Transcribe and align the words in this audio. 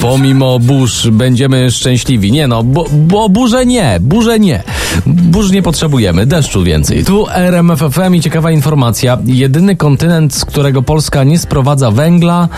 Pomimo 0.00 0.58
burz 0.58 1.08
będziemy 1.08 1.70
szczęśliwi. 1.70 2.32
Nie 2.32 2.48
no, 2.48 2.62
bo, 2.62 2.86
bo 2.92 3.28
burze 3.28 3.66
nie, 3.66 3.98
burze 4.00 4.38
nie. 4.38 4.62
Burz 5.06 5.50
nie 5.50 5.62
potrzebujemy, 5.62 6.26
deszczu 6.26 6.62
więcej. 6.62 7.04
Tu 7.04 7.26
RMFFM 7.28 8.14
i 8.14 8.20
ciekawa 8.20 8.50
informacja. 8.50 9.18
Jedyny 9.24 9.76
kontynent, 9.76 10.34
z 10.34 10.44
którego 10.44 10.82
Polska 10.82 11.24
nie 11.24 11.38
sprowadza 11.38 11.90
węgla, 11.90 12.48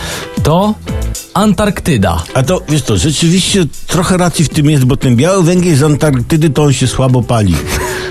to 0.42 0.74
Antarktyda. 1.34 2.22
A 2.34 2.42
to, 2.42 2.60
wiesz 2.68 2.82
to, 2.82 2.96
rzeczywiście 2.96 3.64
trochę 3.86 4.16
racji 4.16 4.44
w 4.44 4.48
tym 4.48 4.70
jest, 4.70 4.84
bo 4.84 4.96
ten 4.96 5.16
biały 5.16 5.42
węgiel 5.42 5.76
z 5.76 5.82
Antarktydy 5.82 6.50
to 6.50 6.62
on 6.62 6.72
się 6.72 6.86
słabo 6.86 7.22
pali. 7.22 7.54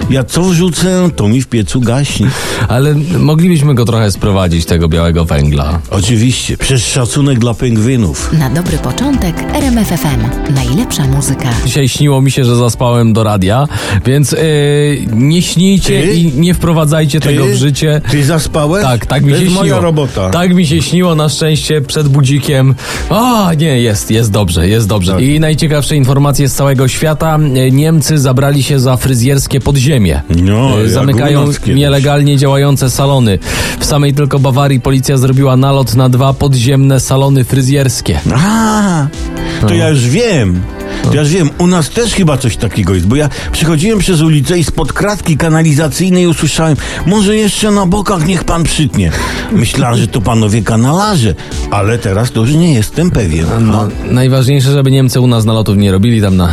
Ja 0.09 0.23
co 0.23 0.43
wrzucę, 0.43 1.09
to 1.15 1.27
mi 1.27 1.41
w 1.41 1.47
piecu 1.47 1.81
gaśnie. 1.81 2.27
Ale 2.67 2.95
moglibyśmy 3.19 3.75
go 3.75 3.85
trochę 3.85 4.11
sprowadzić, 4.11 4.65
tego 4.65 4.87
białego 4.89 5.25
węgla. 5.25 5.79
Oczywiście, 5.91 6.57
przez 6.57 6.87
szacunek 6.87 7.39
dla 7.39 7.53
pingwinów. 7.53 8.33
Na 8.39 8.49
dobry 8.49 8.77
początek 8.77 9.35
RMF 9.53 9.87
FM. 9.87 10.53
Najlepsza 10.55 11.07
muzyka. 11.07 11.49
Dzisiaj 11.65 11.89
śniło 11.89 12.21
mi 12.21 12.31
się, 12.31 12.45
że 12.45 12.55
zaspałem 12.55 13.13
do 13.13 13.23
radia, 13.23 13.67
więc 14.05 14.31
yy, 14.31 14.39
nie 15.13 15.41
śnijcie 15.41 16.01
Ty? 16.03 16.13
i 16.13 16.25
nie 16.33 16.53
wprowadzajcie 16.53 17.19
tego 17.19 17.45
w 17.45 17.53
życie. 17.53 18.01
Ty 18.11 18.23
zaspałeś? 18.25 18.83
Tak, 18.83 19.05
tak 19.05 19.23
mi 19.23 19.31
to 19.31 19.37
się 19.37 19.43
jest 19.43 19.55
śniło. 19.55 19.63
moja 19.63 19.79
robota. 19.79 20.29
Tak 20.29 20.53
mi 20.55 20.67
się 20.67 20.81
śniło 20.81 21.15
na 21.15 21.29
szczęście 21.29 21.81
przed 21.81 22.07
budzikiem. 22.07 22.75
O, 23.09 23.53
nie, 23.53 23.81
jest, 23.81 24.11
jest 24.11 24.31
dobrze, 24.31 24.67
jest 24.67 24.87
dobrze. 24.87 25.13
Tak. 25.13 25.21
I 25.21 25.39
najciekawsze 25.39 25.95
informacje 25.95 26.49
z 26.49 26.53
całego 26.53 26.87
świata. 26.87 27.35
E, 27.35 27.71
Niemcy 27.71 28.19
zabrali 28.19 28.63
się 28.63 28.79
za 28.79 28.97
fryzjerskie 28.97 29.59
podziemie. 29.59 29.90
No, 30.29 30.77
E, 30.79 30.81
jak 30.81 30.89
Zamykają 30.89 31.45
nielegalnie 31.67 32.37
działające 32.37 32.89
salony. 32.89 33.39
W 33.79 33.85
samej 33.85 34.13
tylko 34.13 34.39
Bawarii 34.39 34.79
policja 34.81 35.17
zrobiła 35.17 35.57
nalot 35.57 35.95
na 35.95 36.09
dwa 36.09 36.33
podziemne 36.33 36.99
salony 36.99 37.43
fryzjerskie. 37.43 38.19
A, 38.35 39.07
to 39.67 39.73
ja 39.73 39.89
już 39.89 40.09
wiem. 40.09 40.61
To 41.03 41.13
ja 41.15 41.23
wiem, 41.23 41.49
u 41.57 41.67
nas 41.67 41.89
też 41.89 42.13
chyba 42.13 42.37
coś 42.37 42.57
takiego 42.57 42.93
jest, 42.93 43.07
bo 43.07 43.15
ja 43.15 43.29
przechodziłem 43.51 43.99
przez 43.99 44.21
ulicę 44.21 44.57
i 44.59 44.63
spod 44.63 44.93
kratki 44.93 45.37
kanalizacyjnej 45.37 46.27
usłyszałem, 46.27 46.75
może 47.05 47.35
jeszcze 47.35 47.71
na 47.71 47.85
bokach 47.85 48.25
niech 48.27 48.43
pan 48.43 48.63
przytnie. 48.63 49.11
Myślałem, 49.51 49.97
że 49.97 50.07
to 50.07 50.21
panowie 50.21 50.61
kanalarze, 50.61 51.35
ale 51.71 51.97
teraz 51.97 52.31
to 52.31 52.41
już 52.41 52.53
nie 52.53 52.73
jestem 52.73 53.11
pewien. 53.11 53.45
No, 53.59 53.87
najważniejsze, 54.11 54.71
żeby 54.71 54.91
Niemcy 54.91 55.19
u 55.19 55.27
nas 55.27 55.45
nalotów 55.45 55.77
nie 55.77 55.91
robili, 55.91 56.21
tam 56.21 56.37
na 56.37 56.47
e, 56.47 56.51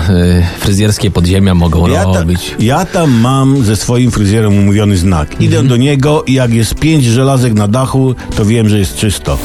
fryzjerskie 0.61 1.11
podziemia 1.11 1.55
mogą 1.55 1.89
Ja, 1.89 2.05
ta, 2.05 2.19
robić. 2.19 2.55
ja 2.61 2.85
tam 2.87 3.11
mam 3.11 3.65
ze 3.65 3.77
swoim 3.77 4.11
fryzjerem 4.11 4.59
umówiony 4.59 4.97
znak. 4.97 5.41
Idę 5.41 5.57
Mhm. 5.59 5.69
do 5.69 5.77
niego 5.77 6.23
i 6.27 6.33
jak 6.33 6.53
jest 6.53 6.75
pięć 6.75 7.05
żelazek 7.05 7.55
na 7.55 7.69
dachu, 7.69 8.15
to 8.37 8.45
wiem, 8.45 8.69
że 8.69 8.79
jest 8.79 8.97
czysto. 8.97 9.39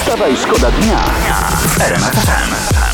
Wstawaj, 0.00 0.36
szkoda 0.42 0.70
dnia 0.70 0.98
w 1.68 2.91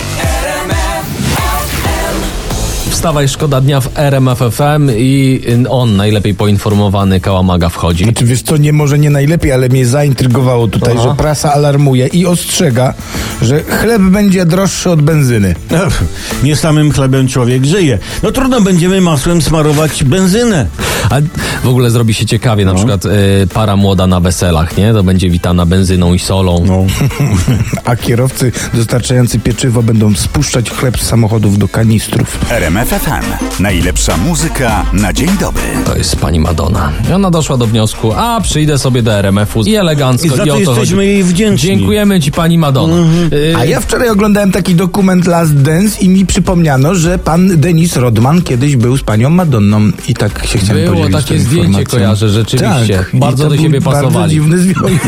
Wstawaj, 2.99 3.29
szkoda 3.29 3.61
dnia 3.61 3.81
w 3.81 3.99
RMFFM 3.99 4.91
i 4.97 5.41
on, 5.69 5.97
najlepiej 5.97 6.35
poinformowany 6.35 7.21
Kałamaga 7.21 7.69
wchodzi. 7.69 8.05
Znaczy 8.05 8.25
wiesz 8.25 8.43
co, 8.43 8.57
nie 8.57 8.73
może 8.73 8.99
nie 8.99 9.11
najlepiej, 9.11 9.53
ale 9.53 9.69
mnie 9.69 9.87
zaintrygowało 9.87 10.69
tutaj, 10.69 10.95
Aha. 10.99 11.09
że 11.09 11.15
prasa 11.15 11.53
alarmuje 11.53 12.07
i 12.07 12.27
ostrzega, 12.27 12.95
że 13.43 13.63
chleb 13.63 14.03
będzie 14.03 14.47
droższy 14.47 14.91
od 14.91 15.03
benzyny. 15.03 15.55
Ech, 15.71 16.05
Nie 16.43 16.57
samym 16.57 16.93
chlebem 16.93 17.29
człowiek 17.29 17.65
żyje. 17.65 17.99
No 18.23 18.33
trudno, 18.33 18.61
będziemy 18.61 19.01
masłem 19.01 19.43
smarować 19.43 20.05
benzynę. 20.05 20.67
A 21.11 21.17
w 21.65 21.69
ogóle 21.69 21.91
zrobi 21.91 22.15
się 22.15 22.27
ciekawie, 22.27 22.65
No. 22.65 22.73
na 22.73 22.77
przykład 22.79 23.07
e, 23.07 23.11
para 23.55 23.77
młoda 23.77 24.07
na 24.07 24.21
weselach, 24.21 24.77
nie? 24.77 24.93
To 24.93 25.03
będzie 25.03 25.31
witana 25.31 25.67
benzyną 25.67 26.15
i 26.15 26.19
solą. 26.19 26.65
No. 26.67 26.87
A 27.85 27.97
kierowcy 27.97 28.53
dostarczający 28.75 29.39
pieczywo 29.39 29.83
będą 29.83 30.15
spuszczać 30.15 30.71
chleb 30.71 30.99
z 31.01 31.03
samochodów 31.07 31.59
do 31.59 31.69
kanistrów. 31.69 32.39
RMF 32.51 32.88
FM. 32.89 33.61
Najlepsza 33.63 34.17
muzyka 34.17 34.87
na 34.93 35.13
dzień 35.13 35.29
dobry. 35.41 35.63
To 35.85 35.97
jest 35.97 36.17
pani 36.17 36.41
Madonna. 36.41 36.93
I 37.11 37.13
ona 37.13 37.31
doszła 37.31 37.57
do 37.57 37.67
wniosku, 37.67 38.13
a 38.13 38.41
przyjdę 38.41 38.79
sobie 38.79 39.03
do 39.03 39.13
RMF-u 39.13 39.63
i 39.63 39.75
elegancko 39.75 40.27
I 40.27 40.31
za 40.31 40.45
i 40.45 40.47
to 40.49 40.53
o 40.55 40.57
to 40.57 40.59
jesteśmy 40.61 40.97
chodzi. 40.97 41.09
jej 41.09 41.25
wdzięczni. 41.25 41.69
Mhm. 41.71 41.79
Dziękujemy 41.79 42.21
ci 42.21 42.33
pani 42.33 42.59
Madonna. 42.59 42.97
Y, 43.33 43.55
A 43.57 43.65
ja 43.65 43.81
wczoraj 43.81 44.09
oglądałem 44.09 44.53
taki 44.53 44.75
dokument 44.75 45.27
Last 45.27 45.55
Dance 45.63 46.01
i 46.01 46.09
mi 46.09 46.27
przypomniano, 46.27 46.95
że 46.95 47.19
pan 47.19 47.61
Denis 47.61 47.97
Rodman 47.97 48.43
kiedyś 48.43 48.77
był 48.77 48.97
z 48.97 49.03
panią 49.03 49.31
Madonną 49.31 49.91
i 50.09 50.15
tak 50.15 50.47
się 50.47 50.59
chciałem 50.59 50.85
Było 50.85 50.97
podzielić 50.97 51.17
takie 51.17 51.39
zdjęcie, 51.41 51.67
informacją. 51.69 51.99
kojarzę, 51.99 52.29
rzeczywiście. 52.29 52.99
Tak, 52.99 53.15
i 53.15 53.19
Bardzo 53.19 53.45
to 53.45 53.51
do 53.51 53.57
siebie 53.57 53.81
Bardzo 53.81 54.03
pasowali. 54.07 54.31
dziwny 54.31 54.59
związek. 54.59 55.01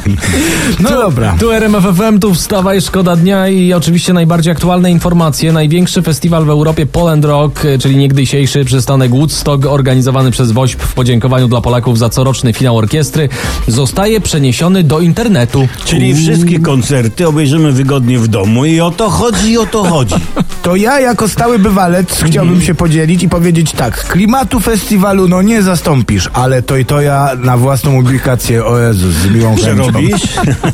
no 0.80 0.90
dobra. 0.90 1.34
Tu 1.40 1.50
RMFFM, 1.52 2.18
tu 2.20 2.34
wstawaj, 2.34 2.80
szkoda 2.80 3.16
dnia 3.16 3.48
i 3.48 3.72
oczywiście 3.72 4.12
najbardziej 4.12 4.52
aktualne 4.52 4.90
informacje. 4.90 5.52
Największy 5.52 6.02
festiwal 6.02 6.44
w 6.44 6.50
Europie 6.50 6.86
Poland 7.12 7.24
Rock, 7.24 7.64
e, 7.64 7.78
czyli 7.78 7.96
niegdysiejszy 7.96 8.64
przystanek 8.64 9.10
Woodstock, 9.10 9.66
organizowany 9.66 10.30
przez 10.30 10.52
WOŚP 10.52 10.82
w 10.82 10.94
podziękowaniu 10.94 11.48
dla 11.48 11.60
Polaków 11.60 11.98
za 11.98 12.08
coroczny 12.08 12.52
finał 12.52 12.78
orkiestry, 12.78 13.28
zostaje 13.68 14.20
przeniesiony 14.20 14.84
do 14.84 15.00
internetu. 15.00 15.68
Czyli 15.84 16.14
wszystkie 16.14 16.60
koncerty 16.60 17.28
obejrzymy 17.28 17.72
wygodnie 17.72 18.18
w 18.18 18.28
domu 18.28 18.64
i 18.64 18.80
o 18.80 18.90
to 18.90 19.10
chodzi, 19.10 19.50
i 19.50 19.58
o 19.58 19.66
to 19.66 19.84
chodzi. 19.84 20.14
To 20.62 20.76
ja 20.76 21.00
jako 21.00 21.28
stały 21.28 21.58
bywalec 21.58 22.22
chciałbym 22.22 22.62
się 22.62 22.74
podzielić 22.74 23.22
i 23.22 23.28
powiedzieć 23.28 23.72
tak, 23.72 24.06
klimatu 24.06 24.60
festiwalu 24.60 25.28
no 25.28 25.42
nie 25.42 25.62
zastąpisz, 25.62 26.30
ale 26.32 26.62
to 26.62 26.76
i 26.76 26.84
to 26.84 27.00
ja 27.00 27.30
na 27.38 27.56
własną 27.56 27.98
ubikację, 27.98 28.64
o 28.64 28.78
Jezus, 28.78 29.14
z 29.14 29.30
miłą 29.30 29.56
robisz? 29.76 30.22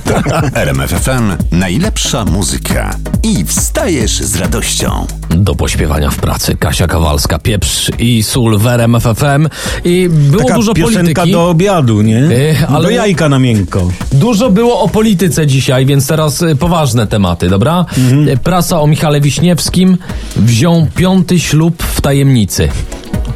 RMF 0.55 0.91
FM. 0.91 1.33
Najlepsza 1.53 2.25
muzyka. 2.25 2.91
I 3.23 3.45
wstajesz 3.45 4.23
z 4.23 4.37
radością. 4.37 5.07
Do 5.31 5.55
pośpiewania 5.55 6.11
w 6.11 6.17
pracy 6.17 6.28
Kasia 6.59 6.87
Kowalska, 6.87 7.39
pieprz 7.39 7.91
i 7.99 8.23
sól 8.23 8.59
w 8.59 8.67
RMFFM 8.67 9.49
i 9.85 10.09
było 10.11 10.43
Taka 10.43 10.55
dużo 10.55 10.75
polityki. 10.75 11.33
do 11.33 11.49
obiadu, 11.51 12.03
nie? 12.03 12.19
Ech, 12.51 12.65
ale- 12.73 12.83
Do 12.85 12.91
jajka 12.91 13.29
na 13.29 13.39
miękko. 13.39 13.89
Dużo 14.13 14.51
było 14.51 14.81
o 14.81 14.89
polityce 14.89 15.47
dzisiaj, 15.47 15.87
więc 15.87 16.07
teraz 16.07 16.43
y, 16.43 16.57
poważne 16.57 17.07
tematy, 17.07 17.49
dobra? 17.49 17.87
Mhm. 17.99 18.29
Y, 18.29 18.37
Prasa 18.37 18.81
o 18.81 18.87
Michale 18.87 19.21
Wiśniewskim 19.21 19.99
wziął 20.37 20.87
piąty 20.97 21.41
ślub 21.41 21.83
w 21.83 22.01
tajemnicy. 22.01 22.69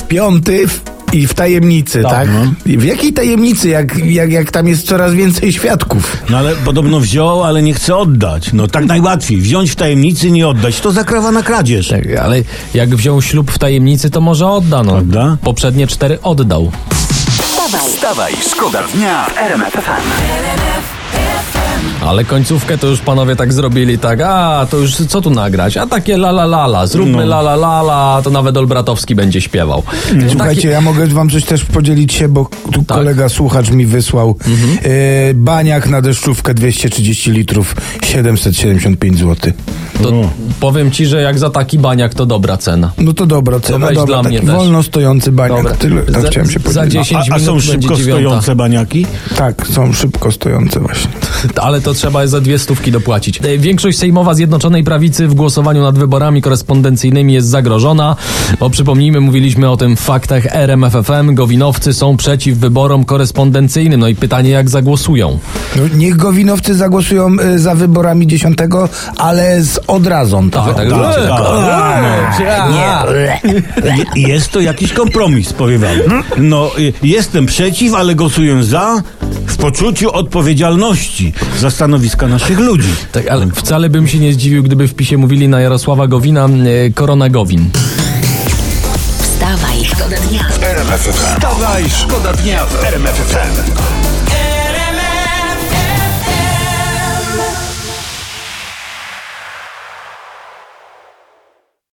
Piąty 0.08 0.68
w, 0.68 0.80
i 1.12 1.26
w 1.26 1.34
tajemnicy, 1.34 2.02
tak? 2.02 2.28
I 2.66 2.78
W 2.78 2.84
jakiej 2.84 3.12
tajemnicy, 3.12 3.68
jak, 3.68 3.96
jak, 4.04 4.32
jak 4.32 4.50
tam 4.50 4.68
jest 4.68 4.86
coraz 4.86 5.14
więcej 5.14 5.52
świadków? 5.52 6.16
No 6.30 6.38
ale 6.38 6.56
podobno 6.56 7.00
wziął, 7.00 7.44
ale 7.44 7.62
nie 7.62 7.74
chce 7.74 7.96
oddać. 7.96 8.52
No 8.52 8.68
tak 8.68 8.84
najłatwiej. 8.84 9.40
Wziąć 9.40 9.70
w 9.70 9.76
tajemnicy, 9.76 10.30
nie 10.30 10.48
oddać. 10.48 10.80
To 10.80 10.92
zakrawa 10.92 11.32
na 11.32 11.42
kradzież. 11.42 11.88
Tak, 11.88 12.16
ale 12.22 12.42
jak 12.74 12.96
wziął 12.96 13.22
ślub 13.22 13.50
w 13.50 13.58
tajemnicy, 13.58 14.10
to 14.10 14.20
może 14.20 14.48
odda, 14.48 14.82
no. 14.82 14.96
Odda? 14.96 15.36
Poprzednie 15.42 15.86
cztery 15.86 16.18
oddał. 16.22 16.72
Wstawaj, 17.86 18.32
szkoda 18.50 18.82
dnia 18.94 19.24
w 19.24 19.38
RMF 19.38 19.72
FM. 19.72 21.91
Ale 22.06 22.24
końcówkę 22.24 22.78
to 22.78 22.86
już 22.86 23.00
panowie 23.00 23.36
tak 23.36 23.52
zrobili, 23.52 23.98
tak, 23.98 24.20
a 24.20 24.66
to 24.70 24.76
już 24.76 24.94
co 24.96 25.20
tu 25.20 25.30
nagrać? 25.30 25.76
A 25.76 25.86
takie 25.86 26.14
la 26.14 26.28
la 26.30 26.42
la 26.44 26.64
la, 26.64 26.86
zróbmy 26.86 27.12
No. 27.16 27.22
la 27.22 27.40
la 27.40 27.52
la 27.54 27.80
la, 27.80 28.20
to 28.24 28.30
nawet 28.30 28.56
Olbratowski 28.56 29.14
będzie 29.14 29.40
śpiewał. 29.40 29.82
Słuchajcie, 30.30 30.60
Takie- 30.62 30.68
ja 30.68 30.80
mogę 30.80 31.06
wam 31.06 31.30
coś 31.30 31.44
też 31.44 31.64
podzielić 31.64 32.12
się, 32.12 32.28
bo 32.28 32.48
tu 32.72 32.82
Tak. 32.84 32.96
kolega 32.98 33.28
słuchacz 33.28 33.70
mi 33.70 33.86
wysłał. 33.86 34.36
E, 34.84 35.34
baniak 35.34 35.88
na 35.88 36.02
deszczówkę 36.02 36.54
230 36.54 37.30
litrów, 37.30 37.76
775 38.04 39.18
zł. 39.18 39.52
to 40.02 40.12
powiem 40.60 40.90
ci, 40.90 41.06
że 41.06 41.22
jak 41.22 41.38
za 41.38 41.50
taki 41.50 41.78
baniak 41.78 42.14
to 42.14 42.26
dobra 42.26 42.56
cena. 42.56 42.92
No 42.98 43.12
to 43.12 43.26
dobra 43.26 43.60
cena, 43.60 43.86
weź 43.86 43.96
dobra, 43.96 44.14
dla 44.14 44.22
mnie 44.28 44.38
taki 44.38 44.46
też. 44.46 44.56
wolno 44.56 44.82
stojący 44.82 45.32
baniak. 45.32 45.56
Dobra. 45.62 45.74
Tyle, 45.74 46.02
tak 46.02 46.22
Za- 46.22 46.28
chciałem 46.28 46.50
się 46.50 46.58
za 46.58 46.64
podzielić. 46.80 46.92
10 46.92 47.30
A, 47.30 47.34
a 47.34 47.38
są 47.38 47.46
minut 47.46 47.64
szybko 47.64 47.96
stojące 47.96 48.54
baniaki? 48.56 49.06
Tak, 49.36 49.66
są 49.66 49.92
szybko 49.92 50.32
stojące 50.32 50.80
właśnie. 50.80 51.10
Ale 51.62 51.80
to 51.80 51.91
trzeba 51.94 52.26
za 52.26 52.40
dwie 52.40 52.58
stówki 52.58 52.92
dopłacić. 52.92 53.40
E, 53.42 53.58
Większość 53.58 53.98
sejmowa 53.98 54.34
Zjednoczonej 54.34 54.84
Prawicy 54.84 55.28
w 55.28 55.34
głosowaniu 55.34 55.82
nad 55.82 55.98
wyborami 55.98 56.42
korespondencyjnymi 56.42 57.32
jest 57.32 57.48
zagrożona. 57.48 58.16
Bo 58.60 58.70
przypomnijmy, 58.70 59.20
mówiliśmy 59.20 59.70
o 59.70 59.76
tym 59.76 59.96
w 59.96 60.00
faktach 60.00 60.46
RMFFM. 60.56 61.34
Gowinowcy 61.34 61.92
są 61.94 62.16
przeciw 62.16 62.58
wyborom 62.58 63.04
korespondencyjnym. 63.04 64.00
No 64.00 64.08
i 64.08 64.14
pytanie, 64.14 64.50
jak 64.50 64.70
zagłosują? 64.70 65.38
No, 65.76 65.82
niech 65.96 66.16
gowinowcy 66.16 66.74
zagłosują 66.74 67.28
y, 67.54 67.58
za 67.58 67.74
wyborami 67.74 68.26
10, 68.26 68.58
ale 69.16 69.62
z 69.62 69.80
odrazą. 69.86 70.50
Tak, 70.50 70.64
tak, 70.76 70.90
tak, 70.90 70.90
tak. 70.90 71.72
Je- 74.16 74.28
Jest 74.28 74.50
to 74.52 74.60
jakiś 74.60 74.92
kompromis, 74.92 75.52
powiem 75.52 75.80
wam. 75.80 76.22
No, 76.38 76.70
jestem 77.02 77.46
przeciw, 77.46 77.94
ale 77.94 78.14
głosuję 78.14 78.64
za 78.64 79.02
w 79.46 79.56
poczuciu 79.56 80.12
odpowiedzialności 80.12 81.32
za 81.60 81.70
stanowiska 81.82 82.28
naszych 82.28 82.58
ludzi. 82.58 82.94
Tak, 83.12 83.28
ale 83.28 83.46
wcale 83.46 83.90
bym 83.90 84.08
się 84.08 84.18
nie 84.18 84.32
zdziwił, 84.32 84.62
gdyby 84.62 84.88
w 84.88 84.94
PiSie 84.94 85.18
mówili 85.18 85.48
na 85.48 85.60
Jarosława 85.60 86.06
Gowina 86.06 86.46
e, 86.46 86.90
Korona 86.90 87.28
Gowin. 87.28 87.70
Wstawaj, 89.18 89.84
szkoda 89.84 90.16
dnia. 90.16 90.44
Wstawaj, 91.12 91.90
szkoda 91.90 92.32
dnia 92.32 92.66
w 92.66 92.84
RMF 92.84 93.16
FM. 93.16 93.72